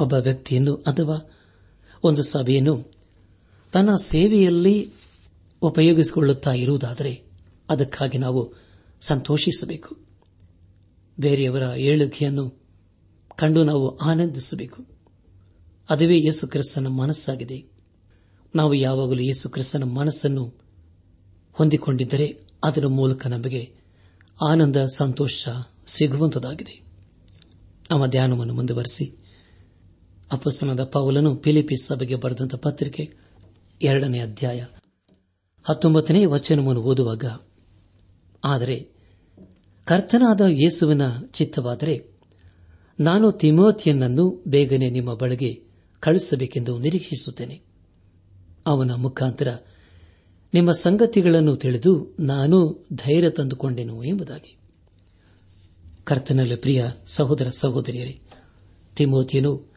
[0.00, 1.30] ಒಬ್ಬ ವ್ಯಕ್ತಿಯನ್ನು ಅಥವಾ
[2.02, 2.92] ಒಂದು ಸಭೆಯನ್ನು
[3.72, 4.92] ತನ್ನ ಸೇವೆಯಲ್ಲಿ
[5.62, 7.22] ಉಪಯೋಗಿಸಿಕೊಳ್ಳುತ್ತಾ ಇರುವುದಾದರೆ
[7.68, 8.54] ಅದಕ್ಕಾಗಿ ನಾವು
[9.00, 10.09] ಸಂತೋಷಿಸಬೇಕು.
[11.18, 12.60] ಬೇರೆಯವರ ಏಳಿಗೆಯನ್ನು
[13.38, 14.86] ಕಂಡು ನಾವು ಆನಂದಿಸಬೇಕು.
[15.90, 17.58] ಅದುವೇ ಯೇಸು ಕ್ರಿಸ್ತನ ಮನಸ್ಸಾಗಿದೆ.
[18.54, 20.44] ನಾವು ಯಾವಾಗಲೂ ಯೇಸು ಕ್ರಿಸ್ತನ ಮನಸ್ಸನ್ನು
[21.52, 23.72] ಹೊಂದಿಕೊಂಡಿದ್ದರೆ ಅದರ ಮೂಲಕ ನಮಗೆ
[24.40, 25.48] ಆನಂದ, ಸಂತೋಷ
[25.86, 26.80] ಸಿಗುವಂತದಾಗಿದೆ.
[27.90, 29.06] ನಮ್ಮ ಧ್ಯಾನವನ್ನು ಮುಂದುವರೆಸಿ.
[30.32, 33.14] ಅಪಸ್ತನದ ಪೌಲನು ಫಿಲಿಪಿ ಸಭೆಗೆ ಬರೆದಂತ ಪತ್ರಿಕೆ
[33.82, 34.64] ಎರಡನೇ ಅಧ್ಯಾಯ
[35.64, 37.24] ಹತ್ತೊಂಬತ್ತನೇ ವಚನವನ್ನು ಓದುವಾಗ,
[38.44, 38.99] ಆದರೆ
[39.90, 42.10] ಕರ್ತನಾದ ಯೇಸುವಿನ ಚಿತ್ತವಾದರೆ
[43.00, 45.62] ನಾನು ತಿಮೋತಿಯನ್ನನ್ನು ಬೇಗನೆ ನಿಮ್ಮ ಬಳಿಗೆ
[46.00, 47.62] ಕಳುಹಿಸಬೇಕೆಂದು ನಿರೀಕ್ಷಿಸುತ್ತೇನೆ.
[48.66, 49.48] ಅವನ ಮುಖಾಂತರ
[50.54, 54.56] ನಿಮ್ಮ ಸಂಗತಿಗಳನ್ನು ತಿಳಿದು ನಾನು ಧೈರ್ಯ ತಂದುಕೊಂಡೆನು ಎಂಬುದಾಗಿ.
[56.04, 58.20] ಕರ್ತನಲ್ಲಿ ಪ್ರಿಯ ಸಹೋದರ ಸಹೋದರಿಯರೇ
[58.96, 59.72] ತಿಮೋತಿಯನು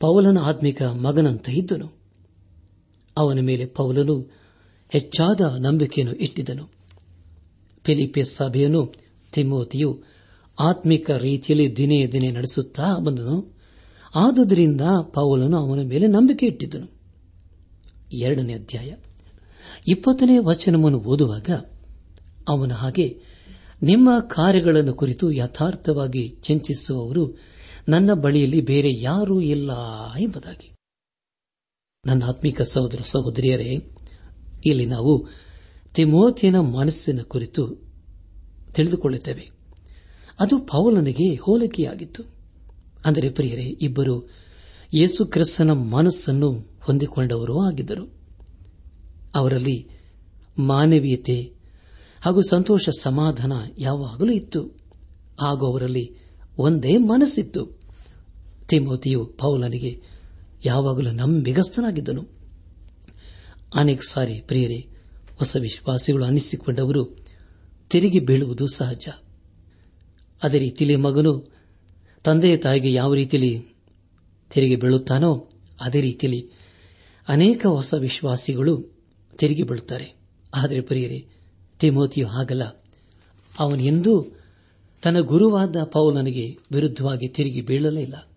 [0.00, 1.92] ಪೌಲನ ಆತ್ಮಿಕ ಮಗನಂತ ಇದ್ದನು.
[3.16, 4.30] ಅವನ ಮೇಲೆ ಪೌಲನು
[4.88, 6.64] ಹೆಚ್ಚಾದ ನಂಬಿಕೆಯನ್ನು ಇಟ್ಟಿದ್ದನು.
[7.84, 9.05] ಫಿಲಿಪಿಯಸ್ ಸಭೆಯನ್ನು
[9.36, 10.02] ತಿಮೋತಿಯು
[10.60, 13.56] ಆತ್ಮಿಕ ರೀತಿಯಲ್ಲಿ ದಿನೇ ದಿನೇ ನಡೆಸುತ್ತಾ ಬಂದನು.
[14.14, 16.88] ಆದುದರಿಂದ ಪೌಲನು ಅವನ ಮೇಲೆ ನಂಬಿಕೆ ಇಟ್ಟಿದ್ದನು.
[18.12, 18.94] ಎರಡನೇ ಅಧ್ಯಾಯ.
[19.88, 21.50] ಇಪ್ಪತ್ತನೇ ವಚನವನ್ನು ಓದುವಾಗ
[22.48, 23.20] ಅವನ ಹಾಗೆ
[23.82, 27.38] ನಿಮ್ಮ ಕಾರ್ಯಗಳನ್ನು ಕುರಿತು ಯಥಾರ್ಥವಾಗಿ ಚಿಂತಿಸುವವರು
[27.88, 29.70] ನನ್ನ ಬಳಿಯಲ್ಲಿ ಬೇರೆ ಯಾರೂ ಇಲ್ಲ
[30.20, 30.72] ಎಂಬುದಾಗಿ.
[32.06, 33.94] ನನ್ನ ಆತ್ಮಿಕ ಸಹೋದರ ಸಹೋದರಿಯರೇ,
[34.66, 35.26] ಇಲ್ಲಿ ನಾವು
[35.94, 37.85] ತಿಮೋತಿಯನ ಮನಸ್ಸಿನ ಕುರಿತು
[38.76, 39.50] ತಿಳಿದುಕೊಳ್ಳುತ್ತೇವೆ.
[40.40, 42.22] ಅದು ಪೌಲನಿಗೆ ಹೋಲಿಕೆಯಾಗಿತ್ತು.
[43.04, 44.30] ಅಂದರೆ ಪ್ರಿಯರೇ, ಇಬ್ಬರು
[44.94, 48.12] ಯೇಸು ಕ್ರಿಸ್ತನ ಮನಸ್ಸನ್ನು ಹೊಂದಿಕೊಂಡವರೂ ಆಗಿದ್ದರು.
[49.34, 49.88] ಅವರಲ್ಲಿ
[50.58, 51.52] ಮಾನವೀಯತೆ
[52.20, 54.62] ಹಾಗೂ ಸಂತೋಷ ಸಮಾಧಾನ ಯಾವಾಗಲೂ ಇತ್ತು.
[55.40, 56.16] ಹಾಗೂ ಅವರಲ್ಲಿ
[56.58, 57.80] ಒಂದೇ ಮನಸ್ಸಿತ್ತು.
[58.68, 60.02] ತಿಮೋತಿಯು ಪೌಲನಿಗೆ
[60.64, 62.28] ಯಾವಾಗಲೂ ನಂಬಿಗಸ್ತನಾಗಿದ್ದನು.
[63.74, 64.88] ಅನೇಕ ಸಾರಿ ಪ್ರಿಯರೇ,
[65.38, 67.25] ಹೊಸ ವಿಶ್ವಾಸಿಗಳು ಅನ್ನಿಸಿಕೊಂಡವರು
[67.90, 69.08] ತಿರುಗಿ ಬೀಳುವುದು ಸಹಜ.
[70.42, 71.52] ಅದೇ ರೀತಿಯಲ್ಲಿ ಮಗನು
[72.24, 73.64] ತಂದೆಯ ತಾಯಿಗೆ ಯಾವ ರೀತಿಯಲ್ಲಿ
[74.50, 75.48] ತಿರುಗಿ ಬೀಳುತ್ತಾನೋ
[75.80, 76.50] ಅದೇ ರೀತಿಯಲ್ಲಿ
[77.28, 78.84] ಅನೇಕ ಹೊಸ ವಿಶ್ವಾಸಿಗಳು
[79.38, 80.16] ತಿರುಗಿ ಬೀಳುತ್ತಾರೆ.
[80.54, 81.26] ಆದರೆ ಪ್ರಿಯರೇ,
[81.80, 82.84] ತಿಮೋತಿಯು ಹಾಗಲ್ಲ.
[83.58, 84.36] ಅವನೆಂದೂ
[85.02, 88.28] ತನ್ನ ಗುರುವಾದ ಪೌಲನಿಗೆ ವಿರುದ್ಧವಾಗಿ ತಿರುಗಿ ಬೀಳಲೇ ಇಲ್ಲ.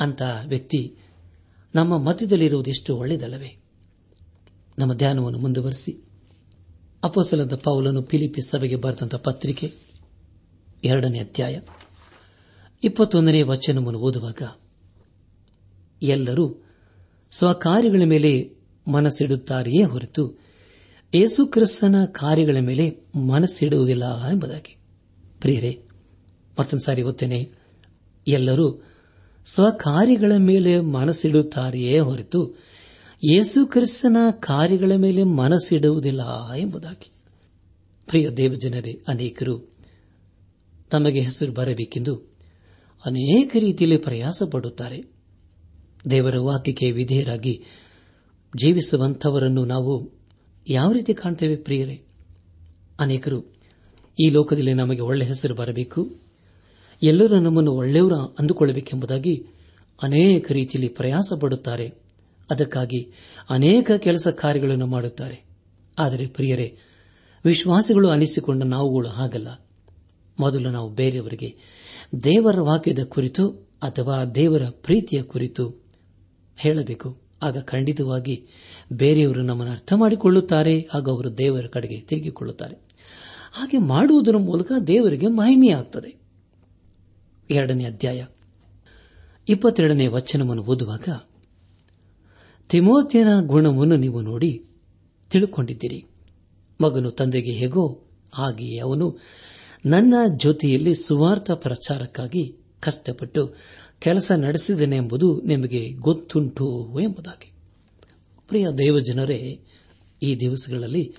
[0.00, 0.94] ಅಂತ ವ್ಯಕ್ತಿ
[1.74, 3.56] ನಮ್ಮ ಮಧ್ಯದಲ್ಲಿರುವುದೆಷ್ಟು ಒಳ್ಳೆಯದಲ್ಲವೇ?
[4.78, 6.09] ನಮ್ಮ ಧ್ಯಾನವನ್ನು ಮುಂದುವರೆಸಿ.
[7.04, 9.72] ಅಪೋಸಲದ ಪೌಲನು ಫಿಲಿಪಿ ಸಭೆಗೆ ಬರೆದಂತ ಪತ್ರಿಕೆ
[10.84, 11.60] ಎರಡನೇ ಅಧ್ಯಾಯ
[12.84, 14.42] ಇಪ್ಪತ್ತೊಂದನೇ ವಚನವನ್ನು ಓದುವಾಗ,
[16.02, 16.64] ಎಲ್ಲರೂ
[17.32, 18.50] ಸ್ವಕಾರ್ಯಗಳ ಮೇಲೆ
[18.88, 20.38] ಮನಸ್ಸಿಡುತ್ತಾರೆಯೇ ಹೊರತು
[21.14, 24.76] ಯೇಸುಕ್ರಿಸ್ತನ ಕಾರ್ಯಗಳ ಮೇಲೆ ಮನಸ್ಸಿಡುವುದಿಲ್ಲ ಎಂಬುದಾಗಿ.
[25.40, 25.82] ಪ್ರಿಯರೇ,
[26.58, 27.52] ಮತ್ತೊಂದು ಸಾರಿ ಓದ್ತೇನೆ,
[28.28, 28.84] ಎಲ್ಲರೂ
[29.46, 32.70] ಸ್ವಕಾರ್ಯಗಳ ಮೇಲೆ ಮನಸ್ಸಿಡುತ್ತಾರೆಯೇ ಹೊರತು
[33.24, 37.10] ಯೇಸು ಕ್ರಿಸ್ತನ ಕಾರ್ಯಗಳ ಮೇಲೆ ಮನಸ್ಸಿಡುವುದಿಲ್ಲ ಎಂಬುದಾಗಿ.
[38.06, 39.72] ಪ್ರಿಯ ದೇವಜನರೇ, ಅನೇಕರು
[40.90, 42.14] ತಮಗೆ ಹೆಸರು ಬರಬೇಕೆಂದು
[43.04, 45.02] ಅನೇಕ ರೀತಿಯಲ್ಲಿ ಪ್ರಯಾಸ ಪಡುತ್ತಾರೆ
[46.10, 47.64] ದೇವರ ವಾಕ್ಯಕ್ಕೆ ವಿಧೇಯರಾಗಿ
[48.56, 50.10] ಜೀವಿಸುವಂಥವರನ್ನು ನಾವು
[50.68, 52.02] ಯಾವ ರೀತಿ ಕಾಣ್ತೇವೆ ಪ್ರಿಯರೇ?
[53.00, 53.44] ಅನೇಕರು
[54.24, 56.16] ಈ ಲೋಕದಲ್ಲಿ ನಮಗೆ ಒಳ್ಳೆ ಹೆಸರು ಬರಬೇಕು,
[57.02, 59.46] ಎಲ್ಲರೂ ನಮ್ಮನ್ನು ಒಳ್ಳೆಯವರ ಅಂದುಕೊಳ್ಳಬೇಕೆಂಬುದಾಗಿ
[60.02, 62.09] ಅನೇಕ ರೀತಿಯಲ್ಲಿ ಪ್ರಯಾಸ ಪಡುತ್ತಾರೆ
[62.50, 63.12] ಅದಕ್ಕಾಗಿ
[63.50, 65.44] ಅನೇಕ ಕೆಲಸ ಕಾರ್ಯಗಳನ್ನು ಮಾಡುತ್ತಾರೆ.
[65.98, 66.76] ಆದರೆ ಪ್ರಿಯರೇ,
[67.44, 69.66] ವಿಶ್ವಾಸಿಗಳು ಅನಿಸಿಕೊಂಡ ನಾವುಗಳು ಹಾಗಲ್ಲ.
[70.40, 71.56] ಮೊದಲು ನಾವು ಬೇರೆಯವರಿಗೆ
[72.24, 73.48] ದೇವರ ವಾಕ್ಯದ ಕುರಿತು
[73.82, 75.84] ಅಥವಾ ದೇವರ ಪ್ರೀತಿಯ ಕುರಿತು
[76.56, 77.20] ಹೇಳಬೇಕು.
[77.42, 78.46] ಆಗ ಖಂಡಿತವಾಗಿ
[78.92, 82.76] ಬೇರೆಯವರು ನಮ್ಮನ್ನು ಅರ್ಥ ಮಾಡಿಕೊಳ್ಳುತ್ತಾರೆ, ಹಾಗೂ ಅವರು ದೇವರ ಕಡೆಗೆ ತಿರುಗಿಕೊಳ್ಳುತ್ತಾರೆ.
[83.52, 86.20] ಹಾಗೆ ಮಾಡುವುದರ ಮೂಲಕ ದೇವರಿಗೆ ಮಹಿಮೆಯಾಗುತ್ತದೆ
[87.50, 88.26] ಎರಡನೇ ಅಧ್ಯಾಯ.
[89.48, 91.08] ಇಪ್ಪತ್ತೆರಡನೇ ವಚನವನ್ನು ಓದುವಾಗ
[92.70, 94.64] ತಿಮೋತಿಯನ ಗುಣವನ್ನು ನೀವು ನೋಡಿ
[95.30, 96.04] ತಿಳುಕೊಂಡಿದ್ದೀರಿ.
[96.80, 99.18] ಮಗನು ತಂದೆಗೆ ಹೇಗೋ ಹಾಗೆಯೇ ಅವನು
[99.86, 103.54] ನನ್ನ ಜೊತೆಯಲ್ಲಿ ಸುವಾರ್ಥ ಪ್ರಚಾರಕ್ಕಾಗಿ ಕಷ್ಟಪಟ್ಟು
[103.98, 107.52] ಕೆಲಸ ನಡೆಸಿದನೆಂಬುದು ನಿಮಗೆ ಗೊತ್ತುಂಟು ಎಂಬುದಾಗಿ.
[108.48, 109.60] ಪ್ರಿಯ ದೇವಜನರೇ,
[110.22, 111.14] ಈ ದಿವಸಗಳಲ್ಲಿ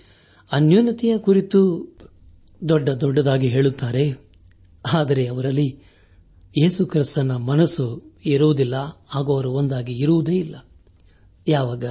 [0.51, 1.91] ಅನ್ಯೋನ್ಯತೆಯ ಕುರಿತು
[2.69, 4.13] ದೊಡ್ಡ ದೊಡ್ಡದಾಗಿ ಹೇಳುತ್ತಾರೆ.
[4.93, 5.79] ಆದರೆ ಅವರಲ್ಲಿ
[6.61, 8.75] ಯೇಸು ಕ್ರಿಸ್ತನ ಮನಸ್ಸು ಇರುವುದಿಲ್ಲ
[9.09, 10.55] ಹಾಗೂ ಅವರು ಒಂದಾಗಿ ಇರುವುದೇ ಇಲ್ಲ.
[11.47, 11.85] ಯಾವಾಗ?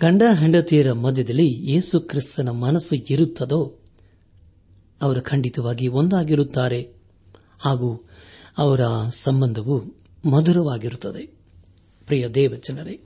[0.00, 3.78] ಗಂಡ ಹೆಂಡತಿಯರ ಮಧ್ಯದಲ್ಲಿ ಯೇಸು ಕ್ರಿಸ್ತನ ಮನಸ್ಸು ಇರುತ್ತದೋ,
[5.02, 6.94] ಅವರು ಖಂಡಿತವಾಗಿ ಒಂದಾಗಿರುತ್ತಾರೆ.
[7.58, 8.08] ಹಾಗೂ
[8.58, 9.82] ಅವರ ಸಂಬಂಧವು
[10.30, 11.26] ಮಧುರವಾಗಿರುತ್ತದೆ.
[12.06, 13.00] ಪ್ರಿಯ ದೇವಚನರೇ,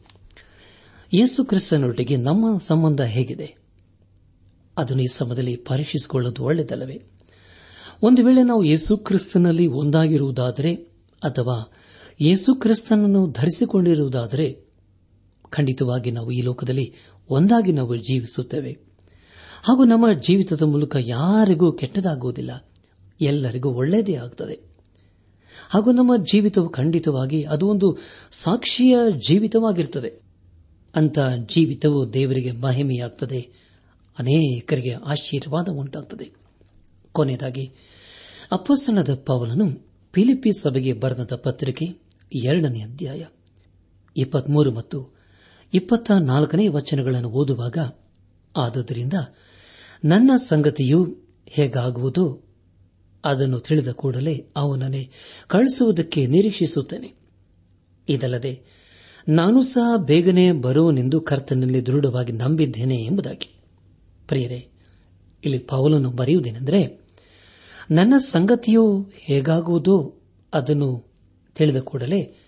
[1.12, 3.56] ಯೇಸು ಕ್ರಿಸ್ತನೊಟ್ಟಿಗೆ ನಮ್ಮ ಸಂಬಂಧ ಹೇಗಿದೆ?
[4.78, 7.02] ಅದನ್ನು ಈ ಸಮಯದಲ್ಲಿ ಪರೀಕ್ಷಿಸಿಕೊಳ್ಳೋದು ಒಳ್ಳೆಯದಲ್ಲವೇ?
[8.02, 10.74] ಒಂದು ವೇಳೆ ನಾವು ಯೇಸು ಕ್ರಿಸ್ತನಲ್ಲಿ ಒಂದಾಗಿರುವುದಾದರೆ,
[11.22, 11.72] ಅಥವಾ
[12.20, 14.63] ಯೇಸು ಕ್ರಿಸ್ತನನ್ನು ಧರಿಸಿಕೊಂಡಿರುವುದಾದರೆ
[15.54, 16.92] ಖಂಡಿತವಾಗಿ ನಾವು ಈ ಲೋಕದಲ್ಲಿ
[17.30, 18.72] ಒಂದಾಗಿ ನಾವು ಜೀವಿಸುತ್ತೇವೆ.
[19.64, 22.66] ಹಾಗೂ ನಮ್ಮ ಜೀವಿತದ ಮೂಲಕ ಯಾರಿಗೂ ಕೆಟ್ಟದಾಗುವುದಿಲ್ಲ.
[23.20, 24.74] ಎಲ್ಲರಿಗೂ ಒಳ್ಳೆಯದೇ ಆಗುತ್ತದೆ
[25.70, 27.98] ಹಾಗೂ ನಮ್ಮ ಜೀವಿತವು ಖಂಡಿತವಾಗಿ ಅದು ಒಂದು
[28.32, 28.96] ಸಾಕ್ಷಿಯ
[29.28, 30.12] ಜೀವಿತವಾಗಿರುತ್ತದೆ
[30.94, 31.18] ಅಂತ
[31.54, 33.40] ಜೀವಿತವು ದೇವರಿಗೆ ಮಹಿಮೆಯಾಗುತ್ತದೆ
[34.18, 36.30] ಅನೇಕರಿಗೆ ಆಶೀರ್ವಾದ ಉಂಟಾಗುತ್ತದೆ
[37.12, 37.72] ಕೊನೆಯದಾಗಿ
[38.52, 39.66] ಅಪ್ಪಸ್ತನದ ಪವನನು
[40.12, 41.86] ಫಿಲಿಪಿ ಸಭೆಗೆ ಬರೆದ ಪತ್ರಿಕೆ
[42.44, 43.24] ಎರಡನೇ ಅಧ್ಯಾಯ,
[44.16, 45.13] ಇಪ್ಪತ್ಮೂರು ಮತ್ತು
[45.74, 47.78] ಇಪ್ಪತ್ತ ನಾಲ್ಕನೇ ವಚನಗಳನ್ನು ಓದುವಾಗ,
[48.56, 49.12] ಆದುದರಿಂದ
[50.04, 52.44] ನನ್ನ ಸಂಗತಿಯು ಹೇಗಾಗುವುದು
[53.24, 55.10] ಅದನ್ನು ತಿಳಿದ ಕೂಡಲೇ ಅವನನ್ನೇ
[55.48, 57.14] ಕಳಿಸುವುದಕ್ಕೆ ನಿರೀಕ್ಷಿಸುತ್ತೇನೆ.
[58.08, 58.62] ಇದಲ್ಲದೆ
[59.28, 63.60] ನಾನು ಸಹ ಬೇಗನೆ ಬರುವನೆಂದು ಕರ್ತನಲ್ಲಿ ದೃಢವಾಗಿ ನಂಬಿದ್ದೇನೆ ಎಂಬುದಾಗಿ.
[64.28, 64.68] ಪ್ರಿಯರೇ,
[65.44, 67.08] ಇಲ್ಲಿ ಪೌಲನು ಬರೆಯುವುದೇನೆಂದರೆ,
[67.90, 70.22] ನನ್ನ ಸಂಗತಿಯು ಹೇಗಾಗುವುದು
[70.54, 71.12] ಅದನ್ನು
[71.54, 72.43] ತಿಳಿದ ಕೂಡಲೇ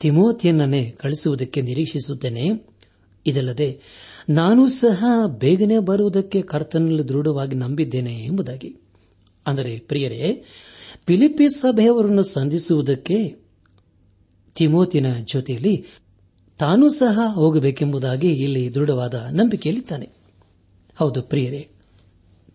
[0.00, 2.72] ತಿಮೋತಿಯನ್ನೇ ಕಳಿಸುವುದಕ್ಕೆ ನಿರೀಕ್ಷಿಸುತ್ತೇನೆ.
[3.26, 3.80] ಇದಲ್ಲದೆ,
[4.28, 8.76] ನಾನು ಸಹ ಬೇಗನೆ ಬರುವುದಕ್ಕೆ ಕರ್ತನಲ್ಲಿ ದೃಢವಾಗಿ ನಂಬಿದ್ದೇನೆ ಎಂಬುದಾಗಿ.
[9.46, 10.44] ಅಂದರೆ, ಪ್ರಿಯರೇ
[11.06, 13.36] ಫಿಲಿಪಿ ಸಭೆಯವರನ್ನು ಸಂಧಿಸುವುದಕ್ಕೆ
[14.54, 15.84] ತಿಮೋತಿನ ಜೊತೆಯಲ್ಲಿ
[16.58, 20.10] ತಾನೂ ಸಹ ಹೋಗಬೇಕೆಂಬುದಾಗಿ ಇಲ್ಲಿ ದೃಢವಾದ ನಂಬಿಕೆಯಲ್ಲಿದ್ದಾನೆ.
[20.96, 21.68] ಹೌದು, ಪ್ರಿಯರೇ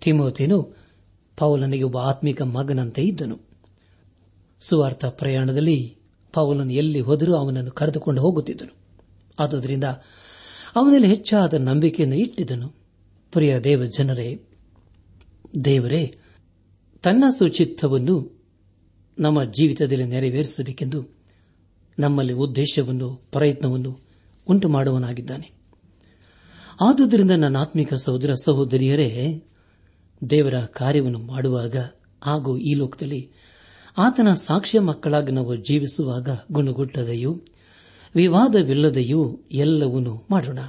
[0.01, 0.75] ತಿಮೋತಿನು
[1.37, 3.39] ಪೌಲನಿಗೆ ಒಬ್ಬ ಆತ್ಮಿಕ ಮಗನಂತೆ ಇದ್ದನು.
[4.59, 5.96] ಸುವಾರ್ಥ ಪ್ರಯಾಣದಲ್ಲಿ
[6.33, 8.75] ಪೌಲನು ಎಲ್ಲಿ ಹೋದರೂ ಅವನನ್ನು ಕರೆದುಕೊಂಡು ಹೋಗುತ್ತಿದ್ದನು.
[9.39, 9.83] ಆದುದರಿಂದ
[10.75, 12.69] ಅವನಲ್ಲಿ ಹೆಚ್ಚಾದ ನಂಬಿಕೆಯನ್ನು ಇಟ್ಟಿದ್ದನು.
[13.31, 14.43] ಪ್ರಿಯ ದೇವ ಜನರೇ,
[15.65, 16.15] ದೇವರೇ,
[17.03, 18.45] ತನ್ನ ಸುಚಿತ್ತವನ್ನು
[19.19, 21.17] ನಮ್ಮ ಜೀವಿತದಲ್ಲಿ ನೆರವೇರಿಸಬೇಕೆಂದು
[21.99, 23.99] ನಮ್ಮಲ್ಲಿ ಉದ್ದೇಶವನ್ನು, ಪ್ರಯತ್ನವನ್ನು
[24.47, 25.51] ಉಂಟು ಮಾಡುವನಾಗಿದ್ದಾನೆ
[26.81, 29.43] ಆದುದರಿಂದ ನನ್ನ ಆತ್ಮಿಕ ಸಹೋದರ ಸಹೋದರಿಯರೇ,
[30.29, 31.75] ದೇವರ ಕಾರ್ಯವನ್ನು ಮಾಡುವಾಗ
[32.23, 33.31] ಹಾಗೂ ಈ ಲೋಕದಲ್ಲಿ
[33.97, 37.41] ಆತನ ಸಾಕ್ಷ್ಯ ಮಕ್ಕಳಾಗಿ ನಾವು ಜೀವಿಸುವಾಗ ಗುಣಗುಟ್ಟದೆಯೂ,
[38.15, 40.59] ವಿವಾದವಿಲ್ಲದೆಯೂ ಎಲ್ಲವನ್ನೂ ಮಾಡೋಣ.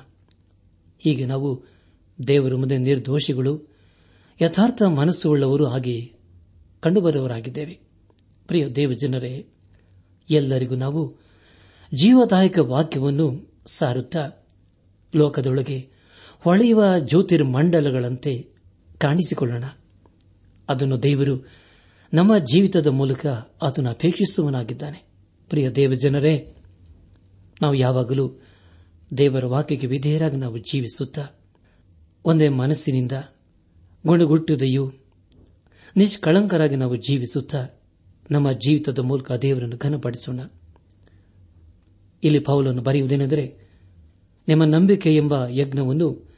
[0.98, 1.64] ಹೀಗೆ ನಾವು
[2.28, 3.74] ದೇವರ ಮುಂದೆ ನಿರ್ದೋಷಿಗಳು,
[4.40, 6.12] ಯಥಾರ್ಥ ಮನಸ್ಸುಳ್ಳವರು ಹಾಗೆ
[6.80, 7.80] ಕಂಡುಬರುವವರಾಗಿದ್ದೇವೆ.
[8.46, 9.46] ಪ್ರಿಯ ದೇವಜನರೇ,
[10.30, 11.16] ಎಲ್ಲರಿಗೂ ನಾವು
[11.94, 14.30] ಜೀವದಾಯಕ ವಾಕ್ಯವನ್ನು ಸಾರುತ್ತಾ
[15.14, 15.90] ಲೋಕದೊಳಗೆ
[16.40, 18.48] ಹೊಳೆಯುವ ಜ್ಯೋತಿರ್ಮಂಡಲಗಳಂತೆ
[18.98, 19.64] ಕಾಣಿಸಿಕೊಳ್ಳೋಣ.
[20.68, 21.67] ಅದನ್ನು ದೇವರು
[22.12, 23.26] ನಮ್ಮ ಜೀವಿತದ ಮೂಲಕ
[23.62, 25.08] ಅದನ್ನು ಅಪೇಕ್ಷಿಸುವನಾಗಿದ್ದಾನೆ
[25.48, 26.54] ಪ್ರಿಯ ದೇವಜನರೇ
[27.62, 28.42] ನಾವು ಯಾವಾಗಲೂ
[29.18, 31.26] ದೇವರ ವಾಕ್ಯಕ್ಕೆ ವಿಧೇಯರಾಗಿ ನಾವು ಜೀವಿಸುತ್ತಾ,
[32.24, 33.12] ಒಂದೇ ಮನಸ್ಸಿನಿಂದ
[34.06, 34.92] ಗುಣಗುಟ್ಟುದೆಯೂ
[35.96, 37.66] ನಿಷ್ಕಳಂಕರಾಗಿ ನಾವು ಜೀವಿಸುತ್ತಾ,
[38.30, 40.40] ನಮ್ಮ ಜೀವಿತದ ಮೂಲಕ ದೇವರನ್ನು ಘನಪಡಿಸೋಣ.
[42.22, 43.68] ಇಲ್ಲಿ ಪೌಲನ್ನು ಬರೆಯುವುದೇನೆಂದರೆ,
[44.48, 46.28] ನಿಮ್ಮ ನಂಬಿಕೆ ಎಂಬ ಯಜ್ಞವನ್ನು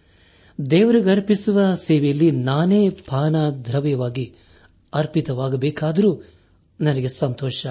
[0.70, 4.34] ದೇವರಿಗೆ ಅರ್ಪಿಸುವ ಸೇವೆಯಲ್ಲಿ ನಾನೇ ಪಾನ ದ್ರವ್ಯವಾಗಿ
[4.94, 6.22] ಅರ್ಪಿತವಾಗಬೇಕಾದರೂ
[6.80, 7.66] ನನಗೆ ಸಂತೋಷ.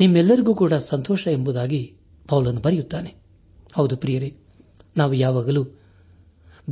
[0.00, 1.94] ನಿಮ್ಮೆಲ್ಲರಿಗೂ ಕೂಡ ಸಂತೋಷ ಎಂಬುದಾಗಿ
[2.28, 3.14] ಪೌಲನ್ನು ಬರೆಯುತ್ತಾನೆ.
[3.74, 4.36] ಹೌದು ಪ್ರಿಯರೇ,
[4.96, 5.66] ನಾವು ಯಾವಾಗಲೂ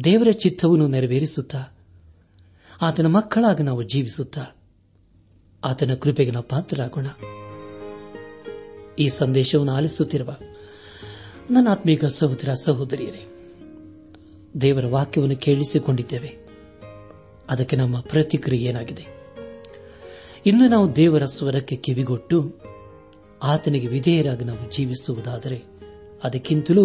[0.05, 1.79] ದೇವರ ಚಿತ್ತವನ್ನು ನೆರವೇರಿಸುತ್ತಾ,
[2.83, 4.45] ಆತನ ಮಕ್ಕಳಾಗಿ ನಾವು ಜೀವಿಸುತ್ತಾ,
[5.65, 7.07] ಆತನ ಕೃಪೆಗೆ ನಾವು ಪಾತ್ರರಾಗೋಣ.
[8.99, 10.37] ಈ ಸಂದೇಶವನ್ನು ಆಲಿಸುತ್ತಿರುವ
[11.51, 13.27] ನನ್ನ ಆತ್ಮೀಕ ಸಹೋದರ ಸಹೋದರಿಯರೇ,
[14.61, 16.37] ದೇವರ ವಾಕ್ಯವನ್ನು ಕೇಳಿಸಿಕೊಂಡಿದ್ದೇವೆ.
[17.49, 19.18] ಅದಕ್ಕೆ ನಮ್ಮ ಪ್ರತಿಕ್ರಿಯೆ ಏನಾಗಿದೆ?
[20.49, 22.37] ಇನ್ನು ನಾವು ದೇವರ ಸ್ವರಕ್ಕೆ ಕಿವಿಗೊಟ್ಟು,
[23.43, 25.59] ಆತನಿಗೆ ವಿಧೇಯರಾಗಿ ನಾವು ಜೀವಿಸುವುದಾದರೆ
[26.25, 26.85] ಅದಕ್ಕಿಂತಲೂ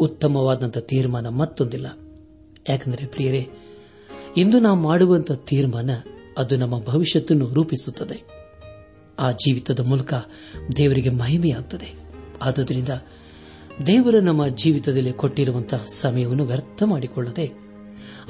[0.00, 1.86] ಉತ್ತಮವಾದಂಥ ತೀರ್ಮಾನ ಮತ್ತೊಂದಿಲ್ಲ.
[2.68, 3.48] ಯಾಕೆಂದರೆ ಪ್ರಿಯರೇ,
[4.36, 5.90] ಇಂದು ನಾವು ಮಾಡುವಂತಹ ತೀರ್ಮಾನ
[6.38, 8.18] ಅದು ನಮ್ಮ ಭವಿಷ್ಯತನ್ನು ರೂಪಿಸುತ್ತದೆ.
[9.18, 10.14] ಆ ಜೀವಿತದ ಮೂಲಕ
[10.76, 11.94] ದೇವರಿಗೆ ಮಹಿಮೆಯಾಗುತ್ತದೆ
[12.42, 12.88] ಆದುದರಿಂದ
[13.86, 17.46] ದೇವರು ನಮ್ಮ ಜೀವಿತದಲ್ಲಿ ಕೊಟ್ಟಿರುವಂತಹ ಸಮಯವನ್ನು ವ್ಯರ್ಥ ಮಾಡಿಕೊಳ್ಳದೆ,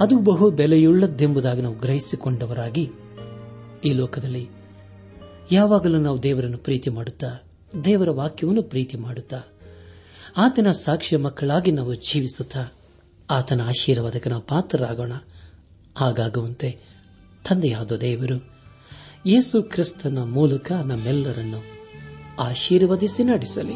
[0.00, 2.90] ಅದು ಬಹು ಬೆಲೆಯುಳ್ಳದ್ದೆಂಬುದಾಗಿ ನಾವು ಗ್ರಹಿಸಿಕೊಂಡವರಾಗಿ
[3.84, 4.57] ಈ ಲೋಕದಲ್ಲಿ
[5.52, 7.42] ಯಾವಾಗಲೂ ನಾವು ದೇವರನ್ನು ಪ್ರೀತಿ ಮಾಡುತ್ತಾ,
[7.84, 9.40] ದೇವರ ವಾಕ್ಯವನ್ನು ಪ್ರೀತಿ ಮಾಡುತ್ತಾ,
[10.36, 12.72] ಆತನ ಸಾಕ್ಷ್ಯ ಮಕ್ಕಳಾಗಿ ನಾವು ಜೀವಿಸುತ್ತಾ,
[13.30, 15.12] ಆತನ ಆಶೀರ್ವಾದಕ್ಕೆ ನಾವು ಪಾತ್ರರಾಗೋಣ.
[15.96, 16.78] ಹಾಗಾಗುವಂತೆ
[17.48, 18.50] ತಂದೆಯಾದ ದೇವರು,
[19.26, 21.64] ಯೇಸು ಕ್ರಿಸ್ತನ ಮೂಲಕ ನಮ್ಮೆಲ್ಲರನ್ನು
[22.38, 23.74] ಆಶೀರ್ವದಿಸಿ ನಡೆಸಲಿ.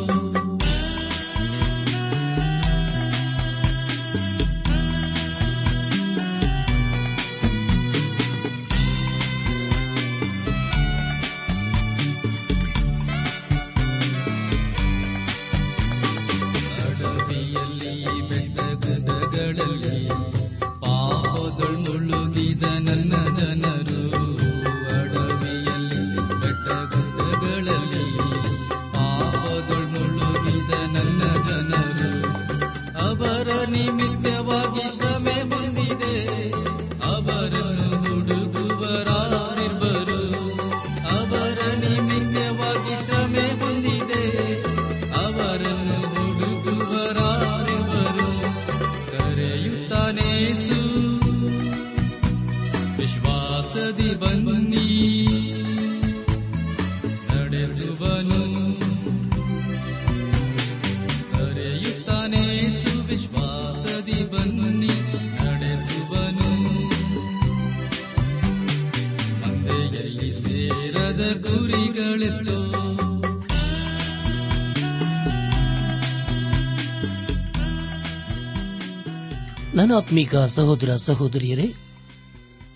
[79.86, 81.74] ನನ್ನ ಸಹೋದರ ಸಹೋದರಿಯರೇ,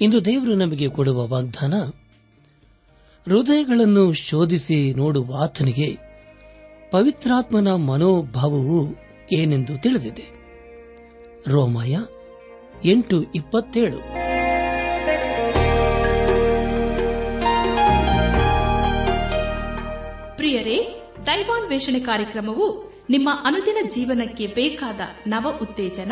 [0.02, 1.74] ಇಂದು ದೇವರು ನಮಗೆ ಕೊಡುವ ವಾಗ್ದಾನ,
[3.26, 5.98] ಹೃದಯಗಳನ್ನು ಶೋಧಿಸಿ ನೋಡುವ ಆತನಿಗೆ
[6.92, 8.96] ಪವಿತ್ರಾತ್ಮನ ಮನೋಭಾವವು
[9.34, 10.30] ಏನೆಂದು ತಿಳಿದಿದೆ.
[11.48, 11.98] ರೋಮಾಯ
[12.86, 13.98] ಎಂಟು ಇಪ್ಪತ್ತೇಳು.
[20.38, 26.12] ಪ್ರಿಯರೇ, ದೈವಾನ್ವೇಷಣೆ ಕಾರ್ಯಕ್ರಮವು ನಿಮ್ಮ ಅನುದಿನ ಜೀವನಕ್ಕೆ ಬೇಕಾದ ನವ ಉತ್ತೇಜನ